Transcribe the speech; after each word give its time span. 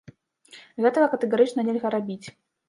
Гэтага 0.85 1.05
катэгарычна 1.11 1.67
нельга 1.69 1.93
рабіць. 1.99 2.27